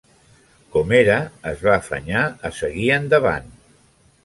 Com 0.75 0.93
era, 0.99 1.17
es 1.51 1.61
va 1.67 1.77
afanyar 1.81 2.25
a 2.49 2.53
seguir 2.63 2.91
endavant. 2.99 3.55